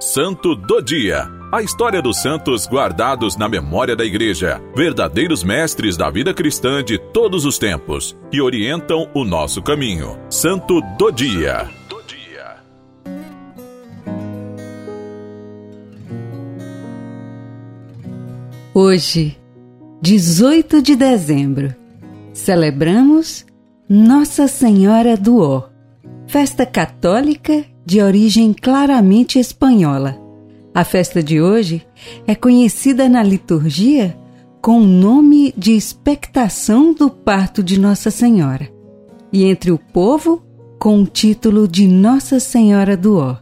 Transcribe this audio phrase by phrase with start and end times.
[0.00, 1.28] Santo do Dia.
[1.50, 6.98] A história dos santos guardados na memória da Igreja, verdadeiros mestres da vida cristã de
[6.98, 10.16] todos os tempos, que orientam o nosso caminho.
[10.30, 11.68] Santo do Dia.
[18.72, 19.36] Hoje,
[20.00, 21.74] 18 de dezembro,
[22.32, 23.44] celebramos
[23.88, 25.64] Nossa Senhora do Ó,
[26.28, 30.20] festa católica de origem claramente espanhola.
[30.74, 31.86] A festa de hoje
[32.26, 34.14] é conhecida na liturgia
[34.60, 38.70] com o nome de expectação do parto de Nossa Senhora,
[39.32, 40.44] e entre o povo
[40.78, 43.38] com o título de Nossa Senhora do Ó.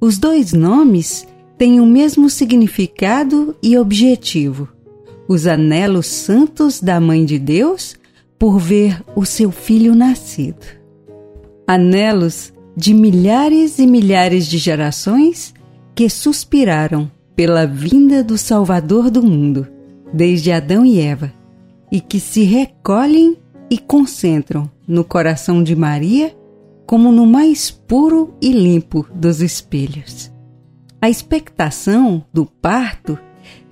[0.00, 1.26] Os dois nomes
[1.58, 4.68] têm o mesmo significado e objetivo:
[5.26, 7.96] os anelos santos da Mãe de Deus
[8.38, 10.64] por ver o seu filho nascido.
[11.66, 15.52] Anelos de milhares e milhares de gerações
[15.94, 19.68] que suspiraram pela vinda do Salvador do mundo,
[20.14, 21.30] desde Adão e Eva,
[21.92, 23.36] e que se recolhem
[23.70, 26.34] e concentram no coração de Maria
[26.86, 30.32] como no mais puro e limpo dos espelhos.
[31.02, 33.18] A expectação do parto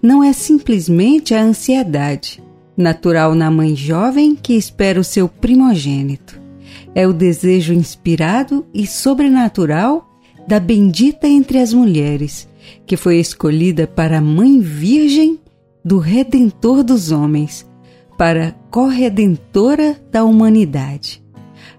[0.03, 2.43] não é simplesmente a ansiedade,
[2.77, 6.47] natural na mãe jovem que espera o seu primogênito
[6.94, 10.08] é o desejo inspirado e sobrenatural
[10.47, 12.48] da bendita entre as mulheres,
[12.86, 15.39] que foi escolhida para mãe virgem
[15.84, 17.66] do Redentor dos homens,
[18.16, 21.22] para corredentora da humanidade.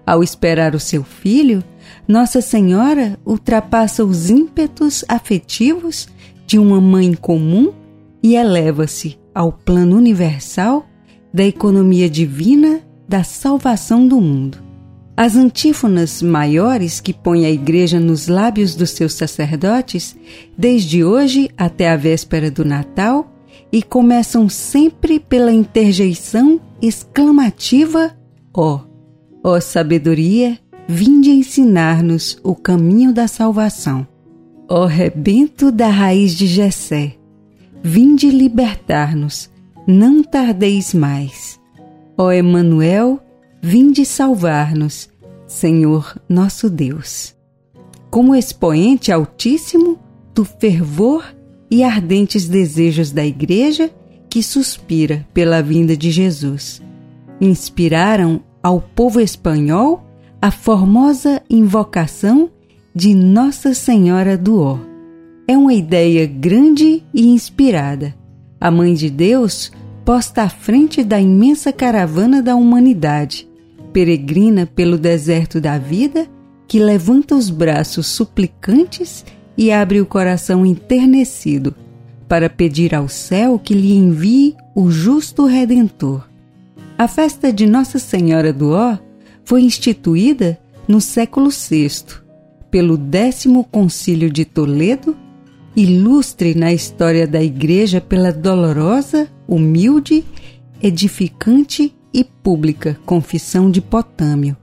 [0.06, 1.62] Ao esperar o seu filho,
[2.08, 6.08] Nossa Senhora ultrapassa os ímpetos afetivos
[6.46, 7.72] de uma mãe comum
[8.22, 10.86] e eleva-se ao plano universal
[11.32, 14.69] da economia divina da salvação do mundo.
[15.22, 20.16] As antífonas maiores que põe a Igreja nos lábios dos seus sacerdotes,
[20.56, 23.30] desde hoje até a véspera do Natal,
[23.70, 28.16] e começam sempre pela interjeição exclamativa:
[28.54, 28.80] Ó, oh,
[29.44, 34.08] ó oh sabedoria, vinde ensinar-nos o caminho da salvação.
[34.70, 37.12] Ó rebento da raiz de Jessé,
[37.82, 39.50] vinde libertar-nos,
[39.86, 41.60] não tardeis mais.
[42.16, 43.20] Ó Emanuel,
[43.60, 45.08] vinde salvar-nos,
[45.46, 47.34] Senhor nosso Deus.
[48.10, 49.98] Como expoente altíssimo
[50.34, 51.24] do fervor
[51.70, 53.90] e ardentes desejos da Igreja
[54.28, 56.80] que suspira pela vinda de Jesus,
[57.40, 60.04] inspiraram ao povo espanhol
[60.40, 62.50] a formosa invocação
[62.94, 64.78] de Nossa Senhora do Ó.
[65.46, 68.14] É uma ideia grande e inspirada.
[68.60, 69.72] A Mãe de Deus
[70.04, 73.49] posta à frente da imensa caravana da humanidade,
[73.92, 76.26] peregrina pelo deserto da vida,
[76.66, 79.24] que levanta os braços suplicantes
[79.56, 81.74] e abre o coração enternecido
[82.28, 86.28] para pedir ao céu que lhe envie o justo Redentor.
[86.96, 88.96] A festa de Nossa Senhora do Ó
[89.44, 92.20] foi instituída no século VI
[92.70, 95.16] pelo décimo Concílio de Toledo,
[95.74, 100.24] ilustre na história da Igreja pela dolorosa, humilde,
[100.80, 104.56] edificante e pública confissão de Potâmio,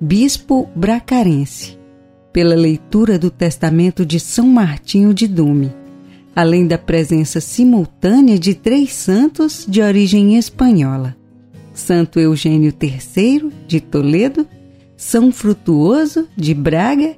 [0.00, 1.78] bispo bracarense,
[2.32, 5.72] pela leitura do testamento de São Martinho de Dume,
[6.34, 11.16] além da presença simultânea de três santos de origem espanhola:
[11.74, 14.46] Santo Eugênio III de Toledo,
[14.96, 17.16] São Frutuoso de Braga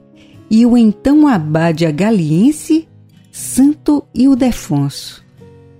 [0.50, 2.88] e o então abade agaliense
[3.30, 5.24] Santo Ildefonso.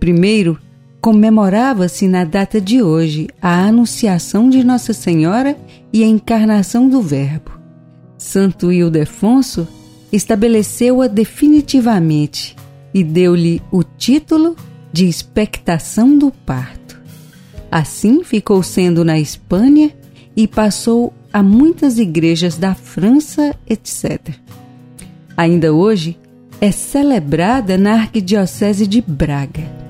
[0.01, 0.59] Primeiro,
[1.03, 5.59] comemorava-se na data de hoje a Anunciação de Nossa Senhora
[5.93, 7.51] e a Encarnação do Verbo.
[8.17, 9.67] Santo Ildefonso
[10.13, 12.55] estabeleceu-a definitivamente
[12.95, 14.55] e deu-lhe o título
[14.93, 17.01] de expectação do parto.
[17.69, 19.91] Assim ficou sendo na Espanha
[20.37, 24.21] e passou a muitas igrejas da França, etc.
[25.37, 26.17] Ainda hoje
[26.61, 29.82] é celebrada na Arquidiocese de Braga.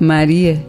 [0.00, 0.64] Maria,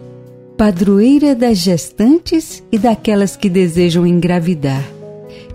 [0.56, 4.84] padroeira das gestantes e daquelas que desejam engravidar,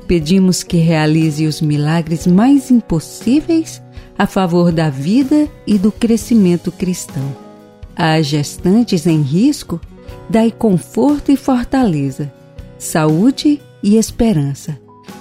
[0.08, 3.82] pedimos que realize os milagres mais impossíveis
[4.18, 7.36] a favor da vida e do crescimento cristão.
[7.94, 9.82] Às gestantes em risco,
[10.30, 12.32] dai conforto e fortaleza,
[12.80, 14.80] saúde e esperança,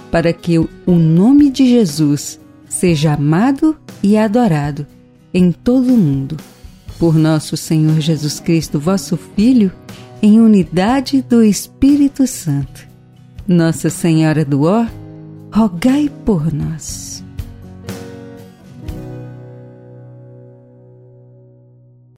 [0.09, 4.87] para que o nome de Jesus seja amado e adorado
[5.33, 6.37] em todo o mundo
[6.99, 9.71] por nosso Senhor Jesus Cristo, vosso Filho,
[10.21, 12.87] em unidade do Espírito Santo.
[13.47, 14.85] Nossa Senhora do Ó,
[15.53, 17.14] rogai por nós.